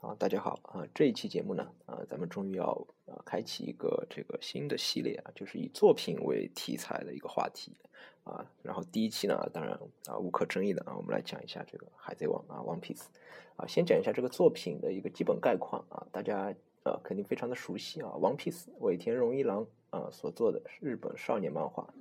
[0.00, 0.82] 啊，大家好啊！
[0.94, 2.72] 这一期节目呢，啊，咱们终于要
[3.04, 7.76] 啊开启一个这个新的系列啊，就是以作品为题材的一个话题
[8.24, 8.42] 啊。
[8.62, 13.02] 然后第一期呢，当然啊无可争议的啊，我们来讲一下这个《海贼王》啊，《One Piece》
[13.56, 21.92] 啊，先讲一下这个作品的一个基本概况啊，大家啊肯定非常的熟悉啊，《One Piece》尾田荣一郎啊所做的日本少年漫画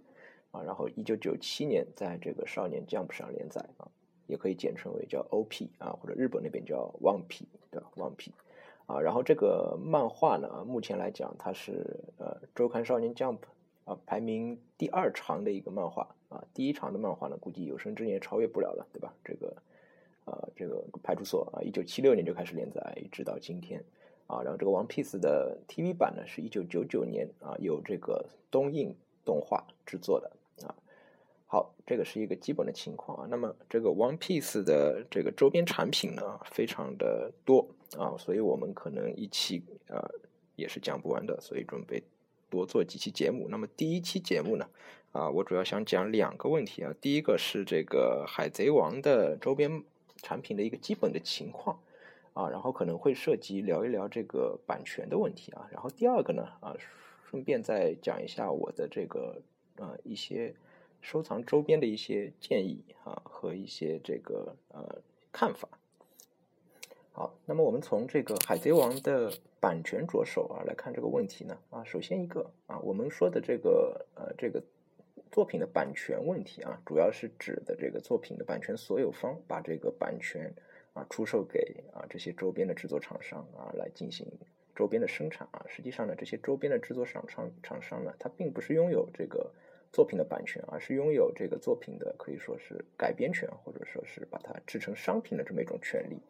[0.52, 3.92] 啊，然后一九九七年在这个少年 Jump 上连载啊。
[4.30, 5.70] 也可以简称为叫 O.P.
[5.80, 7.46] 啊，或者日本那边叫 One P.
[7.72, 8.32] 对吧？One P.
[8.86, 13.40] 啊，然后这个漫画呢，目前来讲它是呃周刊少年 Jump
[13.86, 19.14] 啊排名第二长的一个漫画啊，第一长的漫画呢，估计有生之年超越不了了，对吧？
[19.24, 19.56] 这个
[20.26, 23.84] 呃这个派出所啊，一九七六年就开始连载，一直到今天
[24.28, 30.32] 啊，然后这个 One Piece 的 TV 版呢，是一九九九年啊由这个东映动画制作的
[30.68, 30.76] 啊。
[31.52, 33.28] 好，这个是一个基本的情况啊。
[33.28, 39.98] 那么这个 One Piece 的这个周边产品呢，非常的多啊，所以我们可能一期啊
[40.56, 42.04] 也是讲不完的，所以准备
[42.52, 43.48] 多做几期节目。
[43.50, 44.70] 那么第一期节目呢，
[45.12, 46.94] 啊，我主要想讲两个问题啊。
[47.02, 49.84] 第一个是这个海贼王的周边
[50.18, 51.80] 产品的一个基本的情况
[52.34, 55.68] 啊，然后可能会涉及聊一聊这个版权的问题啊。
[55.72, 56.76] 然后第二个呢，啊，
[57.28, 59.42] 顺便再讲一下我的这个
[59.78, 60.54] 呃一些。
[61.02, 65.70] 收藏周边的一些建议啊和一些这个呃看法。
[67.12, 74.64] 好，那么我们从这个《海贼王》的版权着手啊来看这个问题呢啊，首先一个啊，我们说的这个呃这个
[75.32, 80.54] 作品的版权问题啊，主要是指的这个作品的版权所有方把这个版权
[80.94, 84.26] 啊出售给啊这些周边的制作厂商啊来进行
[84.76, 85.66] 周边的生产啊。
[85.68, 89.52] 实际上呢，这些周边的制作厂商厂商呢，它并不是拥有这个。
[89.92, 96.22] 作品的版权，而是拥有这个作品的可以说是改编权，或者说是把它制成商品的这么一种权利。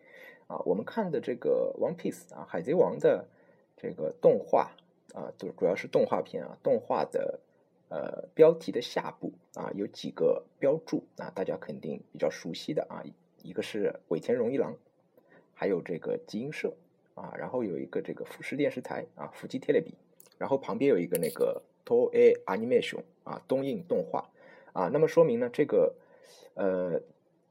[0.47, 3.27] 啊，我们看的这个《One Piece》啊，《海贼王》的
[3.75, 4.71] 这个动画
[5.13, 7.39] 啊，就主要是动画片啊，动画的
[7.89, 13.03] 呃标题的下部啊有几个标注啊，大家肯定比较熟悉的啊，
[13.43, 14.76] 一个是尾田荣一郎，
[15.53, 16.73] 还有这个集英社
[17.14, 19.93] 啊，然后有一个这个富士电视台啊，富基 Telebi，
[20.37, 21.61] 然后旁边有一个那个。
[21.86, 24.27] Toei Animation 啊，东映动画
[24.73, 25.93] 啊，那么说明呢，这个
[26.55, 26.99] 呃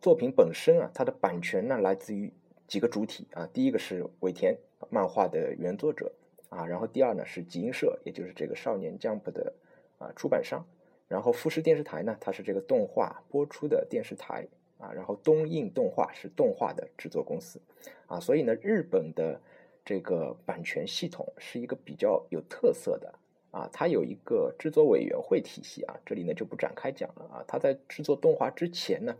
[0.00, 2.32] 作品本身啊，它的版权呢来自于
[2.66, 4.58] 几个主体啊，第一个是尾田
[4.90, 6.10] 漫画的原作者
[6.48, 9.52] 啊，然后第二呢是集英社，也就是这个少年 Jump 的
[9.98, 10.66] 啊出版商，
[11.06, 17.60] 然后富士电视台呢，它是这个动画播出的电视台啊，然后东映动画是动画的制作公司
[18.08, 19.40] 啊，所以呢，日本的
[19.84, 23.14] 这个版权系统是一个比较有特色的。
[23.50, 27.44] 啊，它有一个制作委员会体系啊，这里呢就不展开讲了啊。
[27.48, 29.16] 它在制作动画之前呢，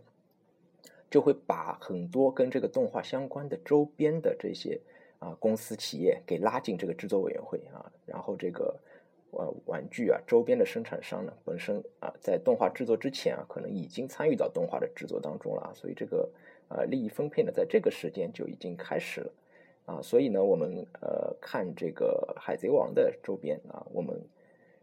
[1.09, 4.79] 就会把很多跟这个动画相关的周边的这些
[5.17, 7.91] 啊公司企业给拉进这个制作委员会啊。
[8.05, 8.79] 然后这个
[9.31, 15.71] 呃玩具啊周边的生产商呢，本身啊在动画制作之前啊，可能已经参与到动画的制作当中了啊。
[15.73, 16.29] 所以这个
[16.69, 19.31] 呃利益分配呢，在这个时间就已经开始了。
[19.89, 24.21] 啊，所以呢，我们呃看这个海贼王的周边啊，我们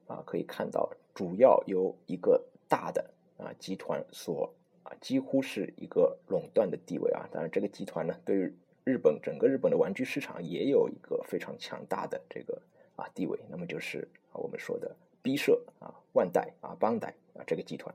[0.09, 3.09] 啊可以看到，主要由一个大的
[3.39, 4.53] 啊集团所
[4.83, 7.29] 啊几乎是一个垄断的地位啊。
[7.31, 8.53] 当然，这个集团呢，对于
[8.83, 12.61] 日本整个日本的玩具市场也有一个非常强大的这个
[12.97, 13.39] 啊地位。
[13.49, 17.95] 那么就是啊我们说的 B 社啊万代啊邦代啊这个集团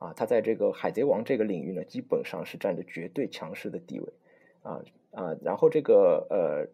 [0.00, 4.12] 啊，它在这个海贼王这个领域呢，基本上是占着绝对强势的地位
[4.62, 4.82] 啊。
[5.12, 6.64] 啊，然后这个呃，《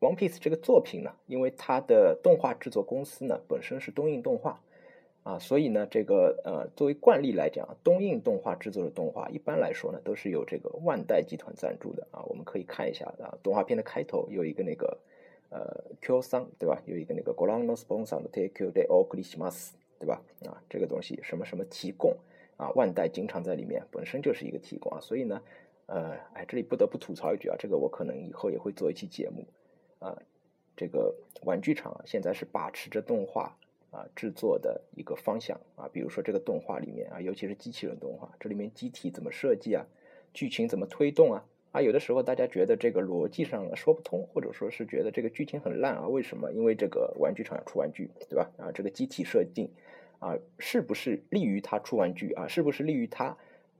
[0.00, 4.62] One Piece》这个作品呢，因为它的动画制作公司呢本身是东映动画，
[5.24, 12.24] 啊，所以呢，这个呃，作为惯例来讲，东映动画制作的动画一般来说呢都是由这个万代集团赞助的啊。
[12.24, 14.96] 我们可以看一下啊，动画片的开头有一个那个
[15.50, 16.80] 呃 Q 三对吧？
[16.86, 20.22] 有一个那个 Golano Sponsor 的 Take de o k r i s m a s 对吧？
[20.46, 22.16] 啊，这个东西什么什么提供
[22.56, 25.42] 啊，万代经常在里面本身就是一个提供啊，所以呢。
[25.86, 29.46] 呃，哎，这里不得不吐槽一句啊，这个我可能以后也会做一期节目，
[30.00, 30.20] 啊，
[30.76, 33.56] 这个玩具厂现在是把持着动画
[33.92, 39.86] 啊制作的一个方向啊，比如说这个动画里面啊，尤其是机器人动画，这里面机体怎么设计啊，
[40.34, 46.52] 剧情怎么推动啊，啊，有的时候大家觉得这个逻辑上说不通，或者说是觉得这个剧情很烂啊，为什么？
[46.52, 48.50] 因为这个玩具厂要出玩具，对吧？
[48.58, 49.70] 啊，这个机体设定
[50.18, 52.48] 啊，是不是利于它出玩具啊？
[52.48, 53.36] 是不是利于它？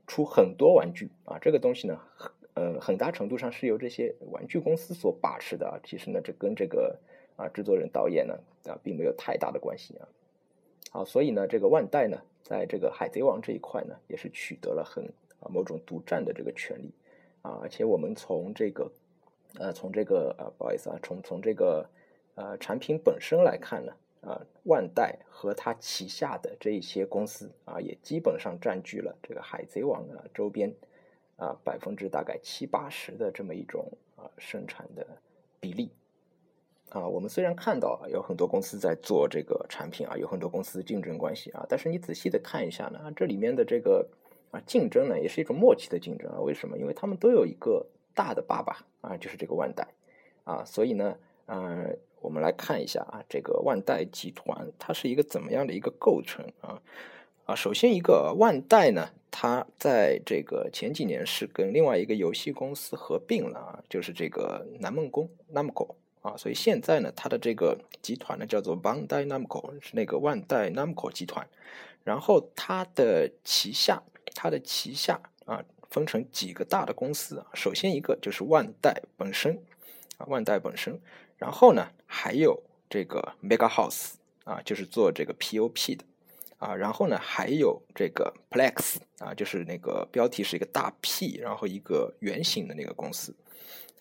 [0.07, 2.01] 出很多玩具啊，这个东西呢，
[2.55, 5.81] 呃，很大程度上是由这些玩具公司所把持的啊。
[5.85, 6.99] 其实呢，这跟这个
[7.37, 10.09] 啊制作人、导演呢啊，并没有太大的关系啊。
[10.91, 15.05] 好，所以呢，这个万代呢，在这个海贼王这一块呢，也是取得了很
[15.41, 16.91] 啊某种独占的这个权利
[17.43, 17.59] 啊。
[17.61, 18.91] 而且我们从这个
[19.59, 21.89] 呃，从这个呃，不好意思啊，从从这个
[22.35, 23.93] 呃产品本身来看呢，
[24.27, 30.75] 啊，万代和它旗下的这一些公司啊，也基本上占据了这个海贼王的周边
[31.37, 35.07] 啊百分之大概七八十的这么一种啊生产的
[35.61, 35.93] 比例。
[36.91, 44.09] 啊，我们虽然看到有很多公司在做这个产品啊，有很多公司竞争关系啊，但是你仔细的看一下呢，这里面的这个
[44.51, 46.41] 啊竞争呢，也是一种默契的竞争啊。
[46.41, 46.79] 为什么？
[46.79, 49.87] 因为他们都有一个大的爸爸啊，就是这个万代
[50.45, 56.81] 啊，所以呢，嗯，我们来看一下啊，这个万代集团它是一个怎么样的一个构成啊？
[57.45, 65.95] 啊，首先一个万代呢，它在这个前几年是跟另外一个游戏公司合并了啊，就是这个南梦宫 Namco。
[66.23, 71.47] 啊，所以现在呢，它的这个集团呢叫做 Bandai Namco，是那个万代 Namco 集团。
[72.03, 74.03] 然后它的旗下，
[74.35, 77.47] 它的旗下啊，分成几个大的公司啊。
[77.55, 79.63] 首先一个就是万代本身
[80.19, 81.01] 啊，万代本身。
[81.37, 86.05] 然后呢，还有这个 Mega House 啊，就是做这个 POP 的
[86.59, 86.75] 啊。
[86.75, 93.35] 然后呢，还有这个 Plex 啊，就是那个标题是一个大 P，然后一个圆形的那个公司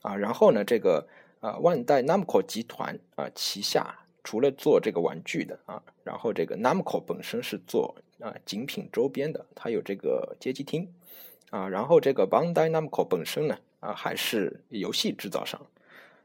[0.01, 0.15] 啊。
[0.15, 1.07] 然后呢，这个。
[1.41, 10.91] 啊，万代 Namco 集团啊，旗下除了做这个玩具的啊，然后这个 Namco 本身是做啊精品周边的，它有这个街机厅
[11.51, 15.61] 啊，然后这个 Bandai Namco 本身呢啊还是游戏制造商，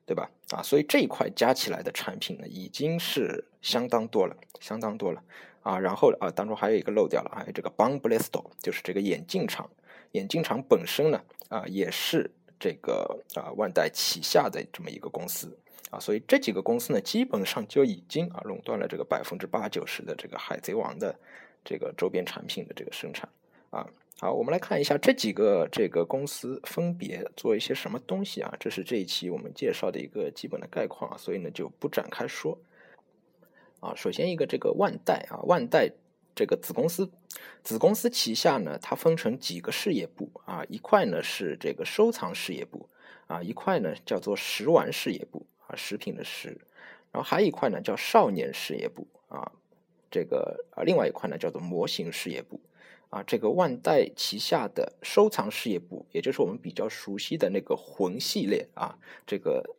[0.07, 0.31] 对吧？
[0.51, 5.23] 啊，所以这一块加起来的产品呢已经是相当多了，相当多了
[5.63, 5.79] 啊。
[5.79, 9.69] 然后啊，当中还有一个漏掉了，还有这个 Ban Blesto，就是这个眼镜厂，
[10.13, 12.31] 眼镜厂本身呢啊也是。
[12.63, 15.59] 这个啊，万代旗下的这么一个公司
[15.89, 21.19] 啊，所以这几个公司呢，基本上就已经啊垄断了这个百分之八九十的这个海贼王的
[21.65, 23.27] 这个周边产品的这个生产
[23.71, 23.89] 啊。
[24.23, 28.55] 好，我们来看一下这几个这个公司分别做一些什么东西啊。
[28.61, 32.59] 这是这一期我们介绍的一个基本的概况啊，所以呢就不展开说
[33.81, 33.95] 啊。
[33.97, 35.91] 首先一个这个万代啊，万代。
[36.33, 37.11] 这个子公司，
[37.63, 42.89] 子公司旗下呢，它分成几个事业部啊，一块呢是这个收藏事业部
[43.27, 46.57] 啊，一块呢叫做食玩事业部啊，食品的食，
[47.11, 49.53] 然后还有一块呢叫少年事业部啊，
[50.11, 52.59] 这个啊，另外一块呢叫做模型事业部
[53.11, 59.77] 啊，这个万代旗下的收藏事业部，也就是我们比较熟悉的那个魂系列啊，这个。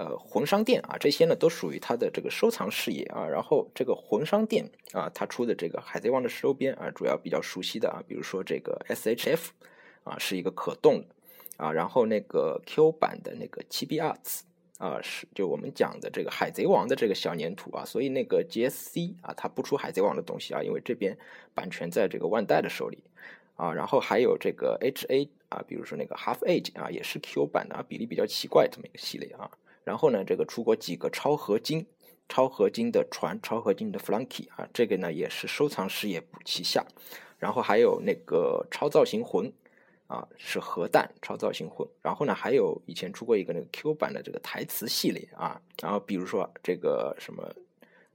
[0.00, 3.26] 呃，魂商店啊，这些呢都属于它的这个收藏事业啊。
[3.26, 9.48] 然后这个魂商店啊，它出的这个海贼王的周边啊，主要比较熟悉的啊，比如说这个 SHF
[10.04, 11.16] 啊，是一个可动的
[11.56, 11.72] 啊。
[11.72, 14.42] 然后那个 Q 版的那个七 B Arts
[14.78, 17.84] 啊，是就我们讲的这个海贼王的这个小粘土啊。
[17.84, 21.18] 所以那个 GSC 啊，它不出海贼王的东西啊，因为这边
[21.52, 22.98] 版权在这个万代的手里
[23.56, 23.72] 啊。
[23.72, 29.50] 然后还有这个 HA 啊，比如说那个 Half Age 啊，也是 Q 版的啊，比例比较奇怪这么一个系列啊。
[29.84, 31.84] 然后呢，这个出过几个超合金、
[32.28, 36.86] 超合金的船、超合金的 Flunky 啊，这个呢也是收藏事业旗下。
[37.38, 39.52] 然后还有那个超造型魂
[40.08, 41.88] 啊，是核弹超造型混。
[42.02, 45.62] 然后呢，还有以前出过一个那个 Q 版的这个台词系列啊。
[45.80, 47.54] 然后比如说这个什么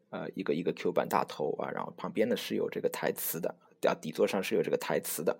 [0.09, 3.55] 呃，一个一个 Q 版大头啊，然后旁边呢是有这个台词的，
[3.87, 5.39] 啊，底座上是有这个台词的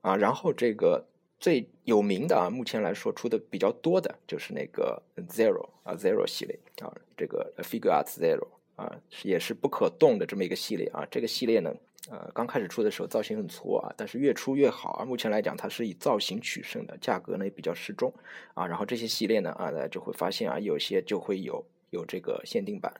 [0.00, 0.16] 啊。
[0.16, 1.06] 然后这个。
[1.38, 8.90] 最有名的啊，目前来说出的比较多的就是那个 Zero 啊，Zero 系列啊，这个 Figure Art Zero 啊，
[9.22, 11.06] 也是不可动的这么一个系列啊。
[11.10, 11.74] 这个系列呢，
[12.10, 15.04] 呃，刚开始出的时候造型很挫啊，但是越出越好啊。
[15.04, 18.12] 目前来讲，它是以造型取胜的，价格呢也比较适中
[18.54, 18.66] 啊。
[18.66, 22.92] 然后这些系列呢，啊，大家就会发现啊，有些就会有有这个限定版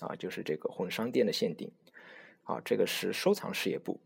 [0.00, 1.70] 啊，就是这个混商店的限定
[2.44, 2.60] 啊。
[2.64, 3.98] 这个是收藏事业部。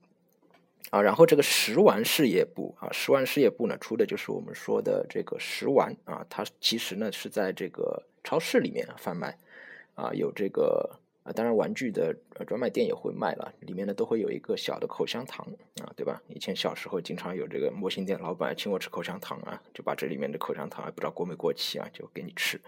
[0.91, 9.37] 啊，然后这个食玩事业部啊，食玩事业部呢出的就是我们说的这个食玩啊，它其实呢是在这个超市里面贩卖
[9.95, 10.99] 啊，有这个
[11.33, 12.15] 当然玩具的
[12.47, 15.47] 专卖店也会卖了，里面呢都会有一个小的口香糖
[15.83, 16.23] 啊，对吧？
[16.29, 22.61] 以前小时候经常有这个模型店老板请我吃口香糖啊，就把这里面的口香糖啊不知道过没过期啊，就给你吃。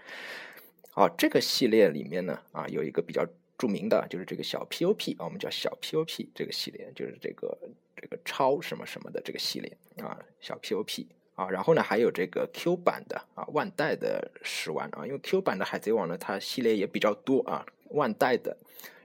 [0.91, 3.25] 好，这个系列里面呢啊，有一个比较
[3.57, 7.57] 著名的就是这个小 POP 啊，我们叫小 POP 这个系列，就是这个。
[8.01, 17.63] 这个超什么什么的这个系列啊，小 POP 啊，然后呢还有这个 Q 版的啊，万代的十万啊，因为 Q 版的海贼王呢，它系列也比较多啊，
[17.93, 18.55] 万代的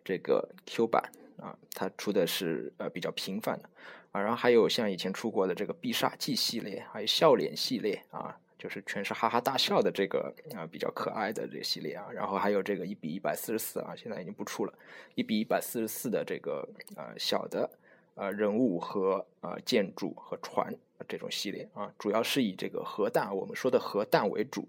[0.05, 1.03] 这个 Q 版
[1.39, 3.69] 啊，它出的是呃比较频繁的
[4.13, 14.75] 啊，然后还有像以前出过的这个必杀技系列，还有笑脸系列啊，就是全是哈哈大笑的这个啊比较可爱的这个系列啊，然后还有这个一比一百四十四啊，现在已经不出了，
[15.15, 17.71] 一比一百四十四的这个呃小的。
[18.19, 20.75] 呃，人物和呃建筑和船
[21.07, 24.67] 这种系列啊，主要是以这个核弹，我们说的核弹为主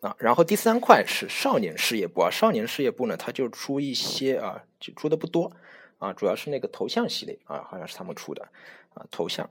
[0.00, 5.50] 啊，然后第三块是少年事业部啊，少年事业部呢，它就出一些啊，就出的不多
[5.98, 8.46] 啊，主要是那个头像系列啊，好像是他们出的
[8.94, 9.50] 啊，头像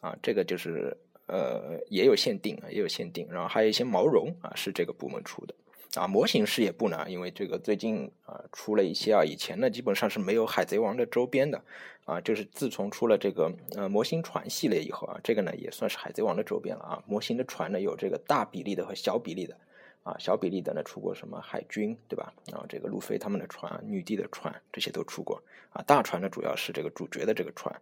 [0.00, 5.54] 啊，这个就是呃也有限定啊，也有限定，然后还有一些毛绒啊，是这个部门出的
[6.00, 11.62] 啊，模型事业部呢，因为这个最近啊出了一些啊，以前呢基本上是没有海贼王的周边的
[12.06, 19.54] 啊，就是自从出了这个呃模型船系列以后啊，这个呢也算是海贼王的周边了啊，模型的船呢有这个大比例的和小比例的。
[20.04, 22.32] 啊，小比例的呢出过什么海军，对吧？
[22.52, 25.42] 然后这个路飞他们的船、女帝的船这些都出过。
[25.72, 27.74] 啊，大船呢主要是这个主角的这个船。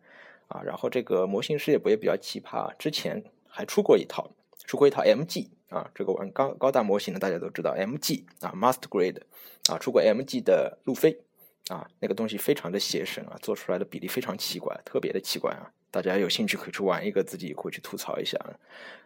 [0.48, 4.30] 啊，然后这个模型事业部也比较奇葩，之前还出过一套，
[4.66, 9.22] 出过一套 MG 啊，这个玩高高大模型的大家都知道 MG 啊，Master Grade
[9.70, 11.22] 啊，出过 MG 的路飞
[11.68, 15.72] 啊，那个东西非常的邪神啊，做出来的比例非常奇怪，特别的奇怪啊。
[15.92, 18.50] 大家有兴趣可以去玩一个，自己回去吐槽一下啊。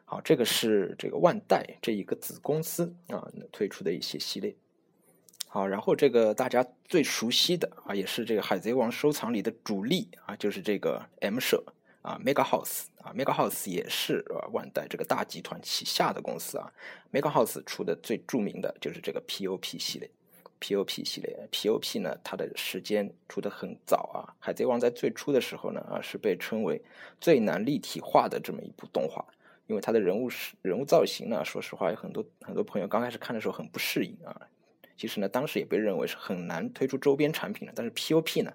[0.07, 4.55] 好，这个是这个万代这一个子公司啊推出的一些系列。
[5.49, 11.65] 好，然后这个大家最熟悉的啊，也是这个海贼王收藏里的主力啊，就是这个 M 社
[12.03, 16.73] 啊，Mega House 啊，Mega House 也是万代这个大集团旗下的公司啊。
[17.13, 20.09] Mega House 出的最著名的就是这个 POP 系列。
[20.59, 24.35] P.O.P 系列，P.O.P 呢，它的时间出的很早啊。
[24.39, 26.81] 海贼王在最初的时候呢，啊，是被称为
[27.21, 29.25] 最难立体化的这么一部动画，
[29.67, 34.49] 因为它的人物是人物造型呢，说实话，有很多很多朋友刚开始看的时候很不适应啊。
[34.97, 37.73] 其实呢，当时也被认为是很难推出周边产品的。
[37.77, 38.51] 但是 P.O.P 呢，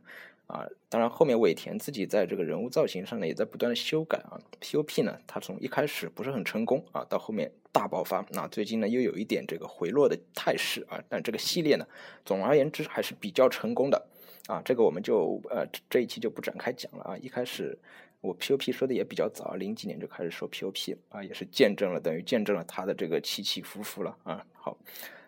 [0.52, 4.38] 啊，当然后面尾田自己在这个人物造型上呢，也在不断的修改啊。
[4.60, 7.52] P.O.P 呢，它从一开始不是很成功啊，到后面。
[7.74, 11.88] 大爆发，那最近呢又有一点这个回落的态势啊，但这个系列呢，
[12.26, 14.10] 总而言之还是比较成功的
[14.48, 17.18] 啊，这个我们就呃这一期就不展开讲了啊。
[17.18, 17.80] 一开始
[18.20, 24.46] 我 POP 说的也比较早，零几年就开始说 POP 啊，也是见证了等于见证了它的这个起起伏伏了啊。
[24.52, 24.78] 好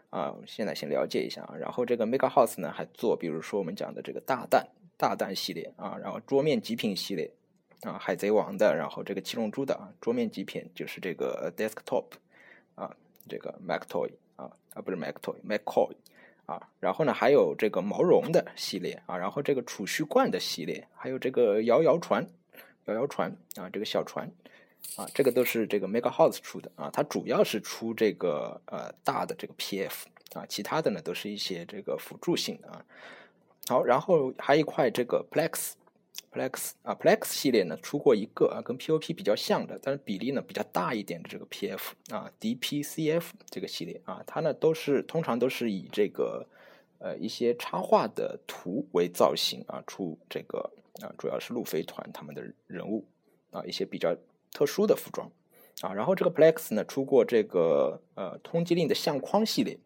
[0.09, 7.31] 啊，现在先了解一下啊，然后这个 Mega House 呢还做，比如说我们讲的这个大蛋大蛋系列啊，然后桌面极品系列
[7.81, 12.05] 啊，海贼王的，然后这个七龙珠的啊，桌面极品就是这个 Desktop。
[12.75, 12.89] 啊，
[13.29, 15.93] 这个 MacToy 啊啊不是 MacToy，MacCoy
[16.47, 22.27] 啊，然后呢还有这个毛绒的系列啊，然后这个储蓄罐的系列，还有这个摇摇船，
[22.85, 24.27] 摇摇船啊，这个小船
[24.95, 32.83] 啊，这个都是这个 Mega House 出的啊，它主要是出这个呃大的这个 PF 啊，其他的呢都是一些这个辅助性的啊。
[33.67, 35.73] 好，然后还有一块这个 Plex。
[36.31, 46.47] Plex 啊，Plex 系列呢出过一个啊，跟 POP 比较像的，但是比例呢比较大一点的这个 PF 啊，DPCF 这个系列啊，它呢都是通常都是以这个
[46.97, 50.71] 呃一些插画的图为造型啊，出这个
[51.03, 53.05] 啊，主要是路飞团他们的人物
[53.51, 54.15] 啊，一些比较
[54.51, 55.29] 特殊的服装
[55.81, 59.77] 啊，然后这个 Plex 呢出过这个呃通缉令的相框系列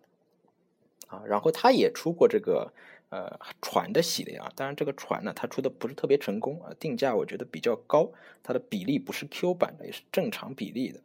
[1.07, 2.72] 啊，然后它也出过这个。
[3.09, 8.11] 呃，船的系列啊，当然这个船呢，它出的不是特别成功啊，定价我觉得比较高，
[8.43, 10.99] 它的比例不是 Q 版的，也是正常比例的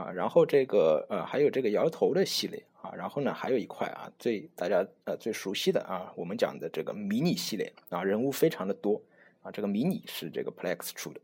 [0.00, 0.12] 啊。
[0.12, 9.02] 然后这个呃，还有这个摇头的系列啊，然后呢，还有一块啊，最大家呃最熟悉的啊，我们讲的这个迷你系列啊，人物非常的多
[9.42, 11.20] 啊，这个迷你是这个 Plex 出的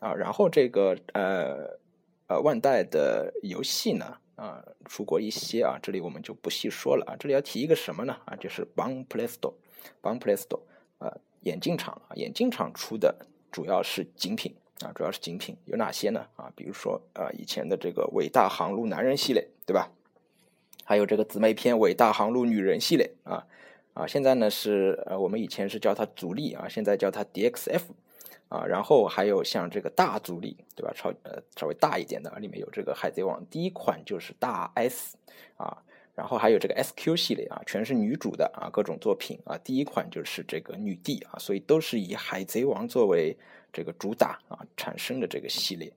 [0.00, 1.78] 啊，然后这个呃
[2.26, 4.18] 呃万代的游戏呢。
[4.36, 7.16] 啊，出过一些啊，这里我们就不细说了啊。
[7.18, 8.16] 这里要提一个什么呢？
[8.24, 10.60] 啊，就是 Bon Play Store，Bon Play Store，
[10.98, 13.14] 啊，眼镜厂啊，眼镜厂出的
[13.52, 16.26] 主要是精品啊，主要是精品，有哪些呢？
[16.36, 19.90] 啊，比如说啊，以前的这个伟大航路男人系列，对吧？
[20.84, 23.46] 还有这个姊妹篇伟大航路女人系列啊
[23.94, 27.82] 啊，现在呢是呃，我们以前是叫它阻力啊，现在叫它 DXF。
[28.48, 30.92] 啊，然后还有像这个大阻力，对吧？
[30.94, 35.16] 超呃稍微大一点的，里面有这个海贼王第一款就是大 S
[35.56, 35.82] 啊，
[36.14, 43.36] 然后还有这个 SQ 系列啊，全是女主的啊，各种作品啊，第一款就是这个女帝啊，所以都是以海贼王作为
[43.72, 45.92] 这个主打啊产生的这个系列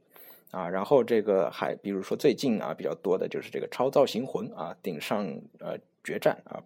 [0.49, 5.27] 啊，然后这个还比如说最近啊比较多的就是这个超造型魂啊，顶上
[5.59, 6.63] 呃决战啊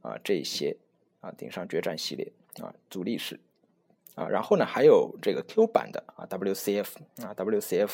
[0.00, 0.76] 啊这些
[1.20, 3.38] 啊顶上决战系列啊阻力是。
[4.14, 6.88] 啊，然后呢，还有这个 Q 版的啊，WCF
[7.22, 7.90] 啊，WCF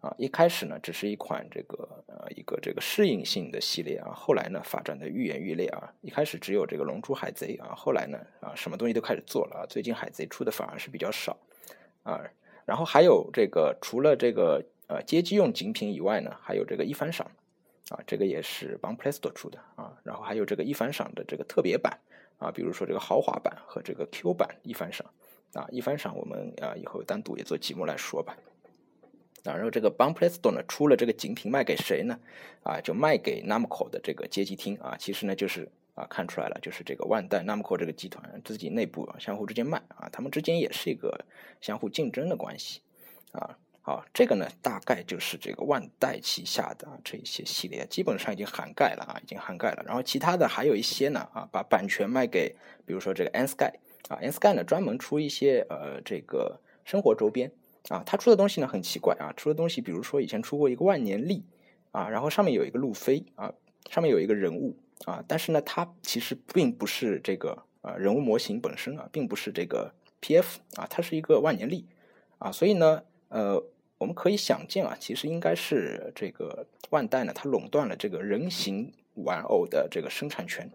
[0.00, 11.36] 啊，一开始呢，只是一款这个呃一个这个适应性的系列啊，后来呢，发展的愈演愈烈啊，一开始只有这个龙珠海贼啊，后来呢，啊，什么东西都开始做了啊，最近海贼出的反而是比较少
[12.04, 12.22] 啊，
[12.64, 17.26] 然后还有这个除了这个呃街机用精品以外呢，还有这个一番赏
[17.88, 21.98] 啊，这个也是帮 p l a y s t o 出的啊，然后还有这个一番赏的这个特别版
[22.38, 25.04] 啊，比如说这个豪华版和这个 Q 版一番赏。
[25.54, 28.36] 啊，一番赏我们啊以后单独也做节目来说吧。
[29.44, 32.18] 啊，然后这个 Banplay Store 呢出了这个景品卖给谁呢？
[32.62, 41.24] 啊，就卖给 Namco 的这个街机厅啊，其实呢就是啊看出来了，就是这个万代 Namco 这个集团自己内部啊相互之间卖啊，他们之间也是一个
[41.60, 42.82] 相互竞争的关系
[43.32, 43.56] 啊。
[43.82, 49.82] 好，这个呢大概就是这个万代旗下的这一些系列，基本上已经涵盖了啊，已经涵盖了。
[49.86, 52.54] 然后其他的还有一些呢啊，把版权卖给，
[52.84, 53.72] 比如说这个 N Sky
[54.08, 57.52] 啊，InScan 呢专门出一些呃这个生活周边。
[57.88, 61.42] 啊，他出的东西呢很奇怪啊，出的东西比如说以前出过一个万年历
[61.92, 63.54] 啊，然后上面有一个路飞啊，
[63.88, 64.76] 上面有一个人物
[65.06, 71.86] 啊，但是呢，它其实并不是这个呃人物模型本身啊，并不是这个 PF 啊，它是一个万年历
[72.38, 73.64] 啊，所以呢，呃，
[73.96, 80.70] 我们可以想见啊，其实应该是这个万代呢，它垄断了这个人形玩偶的这个生产权。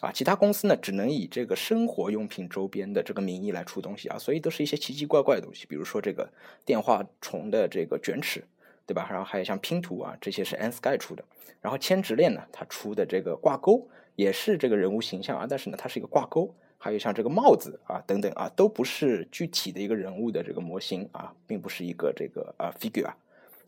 [0.00, 6.30] 啊，其他公司呢，只能以这个生活用品周边的这个名义来出东西啊，所以都是一些奇奇怪怪的东西，比如说这个
[6.64, 8.44] 电话虫的这个卷尺，
[8.86, 9.08] 对吧？
[9.10, 11.24] 然后还有像拼图啊，这些是 N Sky 出的。
[11.60, 16.54] 然后千纸链呢，它出的这个挂钩也是这个人物形象啊，但是呢，它是一个挂钩。
[16.80, 23.12] 还有像这个帽子啊等等啊，都不是具体的一个人物的这个模型啊，并不是一个这个啊 figure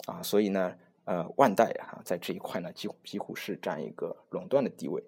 [0.07, 0.73] 啊，所以呢，
[1.07, 5.03] 呃，万代啊，在这一块呢，几乎几乎是占一个垄断的地位。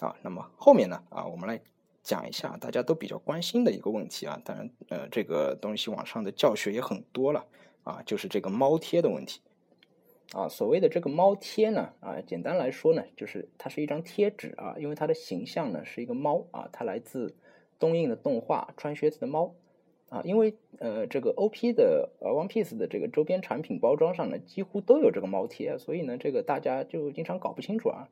[0.00, 1.02] 啊，那么后面呢？
[1.08, 1.60] 啊，我们来
[2.02, 4.40] 讲一下大家都比较关心的一个问题啊。
[4.44, 7.46] 当然，呃，这个东西网上的教学也很多了
[7.84, 9.40] 啊，就是这个猫贴的问题。
[10.32, 17.36] 啊，所谓的这个猫贴呢，啊，简单来说呢，就是它是一张贴纸啊，因为它的形象呢是一个猫啊，它来自
[17.78, 19.54] 东映的动画《穿靴子的猫》
[20.16, 28.08] 啊，因为呃，这个 OP 的呃 One Piece 的这个周边产品包装上呢，几乎都有这个猫贴，所以呢，这个大家就经常搞不清楚啊。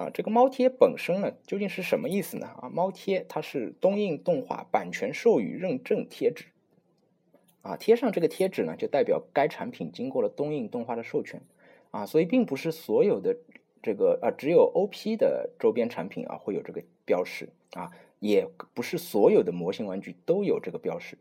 [0.00, 2.46] 啊，这个猫贴本身呢，究竟是什么意思呢？
[2.46, 6.46] 啊，猫贴它是东映动画版权授予认证贴纸，
[7.60, 11.42] 啊，贴上这个贴纸呢，就代表该产品经过了东映动画的授权，
[11.90, 13.36] 啊，所以并不是所有的
[13.82, 21.18] 这个啊，只有 OP 的周边产品啊会有这个标识，啊，也不是所有的模型玩具都有这个标识，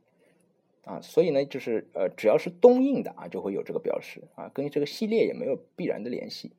[0.86, 6.54] 啊，所以呢，就是呃，只要是东映的啊，就会有这个标识，啊，跟这个系列也没有必然的联系，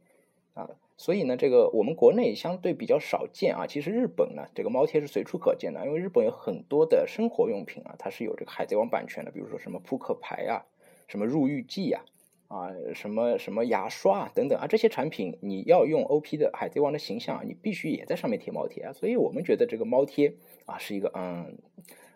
[0.52, 0.68] 啊。
[1.00, 3.66] 所以呢，这个我们国内相对比较少见啊。
[3.66, 10.60] 其实日本呢，这个猫贴是随处可见的，因为日本有很多的生活用品啊，它是有这个海贼王版权的，比如说什么扑克牌啊，
[11.08, 12.04] 什么入浴剂啊，
[12.48, 18.92] 啊，什么什么牙刷啊等等啊，这些产品你要用 OP 的海贼王的形象，你必须也在上面贴猫贴啊。
[18.92, 20.34] 所以我们觉得这个猫贴
[20.66, 21.56] 啊是一个嗯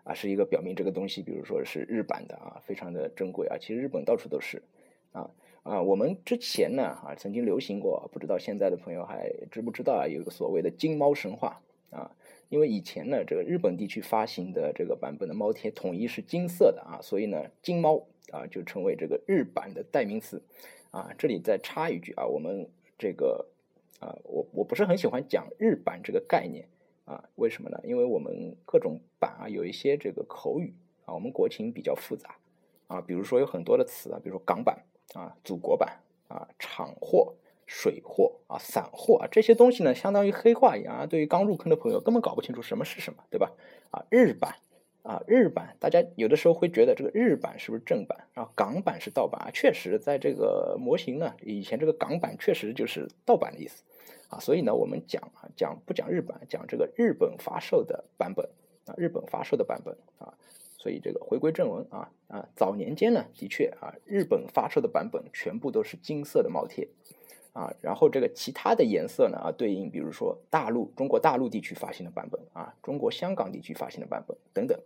[0.03, 3.57] 啊是一个表明这个东西，比如说是日版的啊，非常的珍贵啊。
[3.59, 4.62] 其实日本到处都是
[5.14, 5.31] 啊。
[5.64, 10.07] 啊，我们之前呢，啊，曾经流行过，不知道现在的朋友还知不知道啊？
[10.07, 12.14] 有一个所谓的金猫神话啊，
[12.50, 20.42] 因为以前呢，这个日本地区发行的这个版本的猫贴统一是金色的啊，所以呢，金猫啊就成为这个日版的代名词
[20.90, 21.14] 啊。
[21.16, 23.46] 这里再插一句啊，我们这个
[24.00, 26.68] 啊，我我不是很喜欢讲日版这个概念
[27.07, 27.81] 啊，为什么呢？
[27.85, 30.74] 因为我们各种版啊有一些这个口语
[31.07, 32.37] 啊，我们国情比较复杂
[32.87, 34.85] 啊，比如说有很多的词啊，比如说港版。
[35.12, 37.35] 啊，祖国版啊，厂货、
[37.67, 41.07] 水货啊，散货啊，这些东西呢，相当于黑话一样啊。
[41.07, 43.53] 对于刚入坑的朋友，根本搞不清楚什么是什么，对吧？
[43.90, 44.57] 啊，日版
[45.03, 48.51] 啊，日版，大家有的时候会觉得这个日版是不是正版啊？
[48.57, 49.51] 港版是盗版啊？
[49.53, 53.85] 确实，在这个模型呢，以前这个港版确实就是盗版的意思
[54.29, 54.40] 啊。
[54.40, 58.49] 所以呢，我们讲啊，讲不讲日版，讲这个日本发售的版本
[58.87, 60.35] 啊，日本发售的版本啊。
[60.85, 66.87] 所以这个回归正文啊啊，早年间呢，的确啊，日本发售的版本全部都是金色的帽贴
[67.55, 74.79] 啊，然后这个其他的颜色呢啊，对应比如说大陆中国大陆地区发行的版本啊，中国香港地区发行的版本等等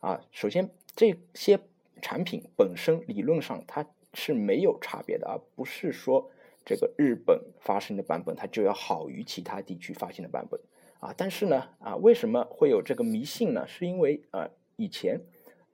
[0.00, 0.20] 啊。
[0.32, 1.60] 首先这些
[2.02, 6.32] 产品本身理论上它是没有差别的啊，不是说
[6.64, 10.58] 这个日本发行的版本它就要好于其他地区发行的版本
[10.98, 11.14] 啊。
[11.16, 13.68] 但是呢啊，为什么会有这个迷信呢？
[13.68, 14.50] 是因为啊。
[14.78, 15.20] 以前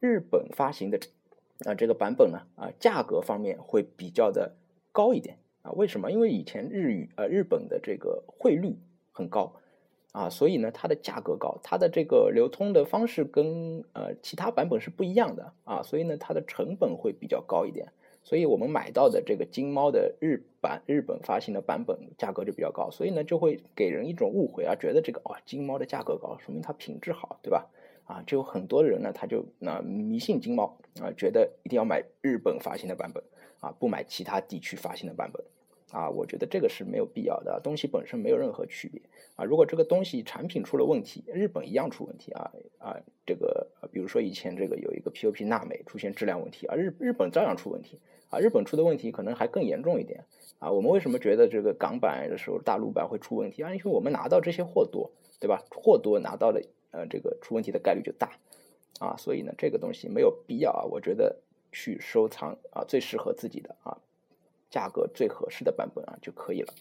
[0.00, 0.98] 日本发行的
[1.66, 4.54] 啊这个版本呢啊价格方面会比较的
[4.92, 6.10] 高一点啊为什么？
[6.10, 8.78] 因为以前日语呃日本的这个汇率
[9.12, 9.52] 很高
[10.12, 27.66] 啊，所以呢它的价格高，它的这个流通的方式跟呃其他版本是不一样的啊，所以呢它的成本会比较高一点，所以我们买到的这个金猫的日版日本发行的版本价格就比较高，所以呢就会给人一种误会啊，觉得这个哦金猫的价格高，说明它品质好，对吧？
[28.04, 33.22] 啊，就有很多人呢，他就那迷信金猫啊，觉得一定要买日本发行的版本
[33.60, 35.44] 啊，不买其他地区发行的版本
[35.90, 36.10] 啊。
[36.10, 39.00] 我觉得这个是没有必要的，东西本身没有任何区别
[39.36, 39.44] 啊。
[39.44, 50.24] 如果这个东西产品出了问题，日本一样出问题啊啊，这个比如说以前这个有一个 POP 纳美出现质量问题啊，日日本照样出问题啊，日本出的问题可能还更严重一点
[50.58, 50.70] 啊。
[50.70, 53.72] 我们为什么觉得这个港版的时候大陆版会出问题啊？
[53.74, 55.64] 因为我们拿到这些货多，对吧？
[55.70, 56.60] 货多拿到了
[56.94, 58.38] 呃这个出问题的概率就大
[59.00, 60.84] 啊，所以呢这个东西没有必要啊。
[60.84, 61.36] 我觉得
[61.72, 63.98] 去收藏啊最适合自己的啊
[64.70, 66.72] 价格最合适的版本啊就可以了。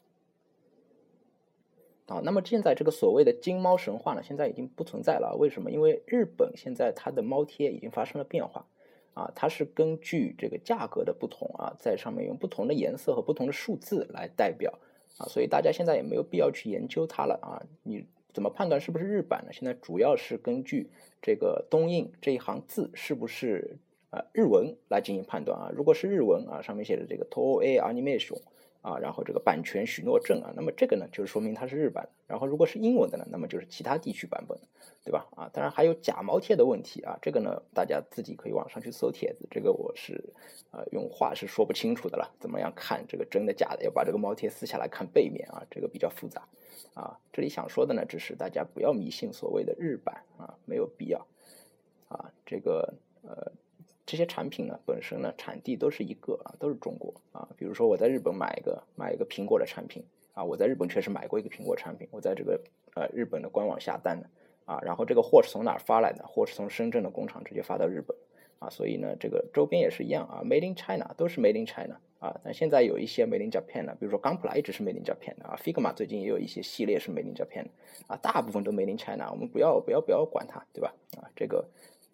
[2.05, 5.37] 啊，那么现在这个所谓的金猫神话呢，现在已经不存在了。
[5.39, 5.71] 为什么？
[5.71, 8.67] 因为日本现在它的猫贴已经发生了变化，
[9.13, 14.77] 啊，它是根据这个价格的不同啊，在上面用不同的颜色和不同的数字来代表，
[15.17, 17.63] 啊，所以大家现在也没有必要去研究它了啊。
[17.83, 19.53] 你怎么判断是不是日版呢？
[19.53, 20.89] 现在主要是根据
[21.21, 23.77] 这个东印这一行字是不是
[24.09, 25.71] 啊日文来进行判断啊。
[25.73, 28.41] 如果是日文啊，上面写的这个 Toei Animation。
[28.83, 32.11] 啊，然后这个版权许诺证啊，那么这个呢，就是说明它是日版的。
[32.27, 34.59] 然后如果是英文的呢，那么就是其他地区版本，
[35.05, 35.25] 对吧？
[35.37, 40.33] 啊，当然还有假毛贴的问题啊，这个呢，大家自己可以网上去搜帖子，这个我是
[40.69, 42.29] 啊用话是说不清楚的了。
[42.41, 43.85] 怎么样看这个真的假的？
[43.85, 46.45] 要把这个毛贴撕下来看背面啊，这个比较复杂
[46.93, 47.17] 啊。
[47.31, 51.25] 这里想说的呢，只是大家不要迷信所谓的日版啊，没有必要
[52.09, 52.33] 啊。
[52.45, 53.53] 这个呃。
[54.05, 57.47] 这些产品呢，本身呢产地都是一个啊，都是中国啊。
[57.57, 62.59] 比如说我在日本买一个买一个苹果的产品啊，我在日本确实买过一个苹果产品，我在这个
[62.95, 64.27] 呃日本的官网下单的
[64.65, 66.25] 啊，然后这个货是从哪儿发来的？
[66.27, 68.17] 货是从深圳的工厂直接发到日本
[68.59, 72.37] 啊，所以呢，这个周边也是一样啊，Made in China 都是 Made in China 啊。
[72.43, 77.67] 但现在有一些 Made in Japan 的，比如说钢普拉一直是 Made in Japan 的啊，Figma 最近也有一些系列是 Made in Japan
[78.07, 80.93] 啊，大部分都 Made in China，我们不要不要不要管它，对吧？
[81.15, 81.65] 啊，这个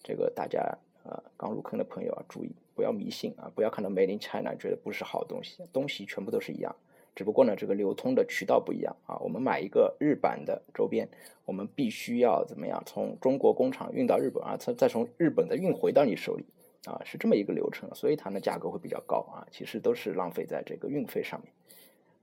[0.04, 0.78] 这个大家。
[1.10, 6.76] 啊，刚入坑的朋友啊，注意不要迷信啊，不要看到 Made in China 觉得不是好东西，东西全部都是一样，
[7.16, 9.18] 只不过呢，这个流通的渠道不一样啊。
[9.18, 11.10] 我们买一个日版的周边，
[11.46, 12.82] 我们必须要怎么样？
[12.86, 16.46] 从中国工厂运到日本啊，再再从日本的运回到你手里
[16.86, 19.48] 啊，是这么一个流程，所以它的价格会比较高啊。
[19.50, 21.52] 其实都是浪费在这个运费上面。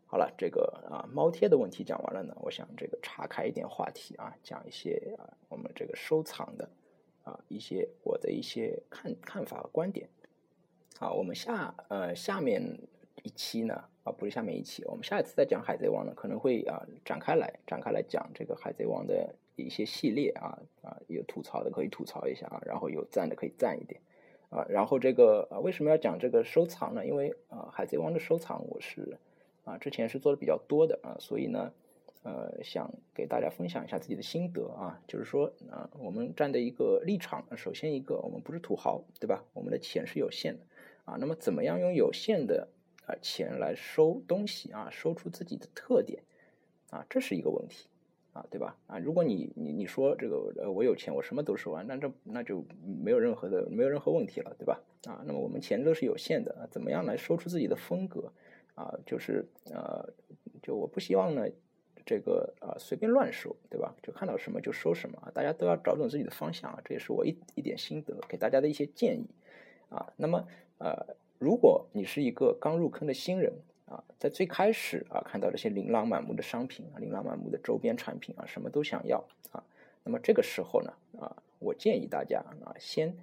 [0.07, 6.68] 好了，这个啊猫贴的问题讲完了呢，我想这个岔开一点话题啊，讲一些啊我们这个收藏的。
[7.26, 10.08] 啊，一些我的一些看看法和观点。
[10.96, 12.62] 好，我们下呃下面
[13.24, 24.00] 一期呢，啊不是下面一期，我们下一次再讲海贼王呢，可能会啊展开来展开来讲这个海贼王的一些系列啊啊有吐槽的可以吐槽一下啊，然后有赞的可以赞一点
[24.48, 27.04] 啊，然后这个啊为什么要讲这个收藏呢？
[27.04, 29.18] 因为啊海贼王的收藏我是
[29.64, 31.72] 啊之前是做的比较多的啊，所以呢。
[32.26, 39.44] 呃，想给大家分享一下自己的心得啊，就是说啊，我们站的一个立场，首先一个，我们不是土豪，对吧？
[39.54, 40.64] 我们的钱是有限的
[41.04, 42.66] 啊，那么怎么样用有限的
[43.06, 46.20] 啊钱来收东西啊，收出自己的特点
[46.90, 47.86] 啊，这是一个问题
[48.32, 48.76] 啊，对吧？
[48.88, 52.64] 啊，如果你你你说这个呃我有钱，我什么都收完，那这那就
[53.04, 54.82] 没有任何的没有任何问题了，对吧？
[55.04, 58.32] 啊，那么我们钱都是有限的，啊怎么样来收出自己的风格
[58.74, 58.92] 啊？
[59.06, 60.12] 就是呃，
[60.60, 61.48] 就我不希望呢。
[62.07, 63.92] 这个啊，随便乱说，对吧？
[64.01, 65.31] 就看到什么就说什么啊！
[65.35, 66.81] 大家都要找准自己的方向啊！
[66.85, 69.27] 这也是我一一点心得，给大家的一些建议
[69.88, 70.12] 啊。
[70.16, 70.47] 那么
[70.79, 73.53] 呃，如果你是一个刚入坑的新人
[73.87, 79.19] 啊，在最开始啊，看到这些琳琅满目的商品啊，琳琅满目的周边产品啊，什么都想要
[79.51, 79.64] 啊，
[80.05, 83.16] 那么这个时候呢啊，我建议大家啊，先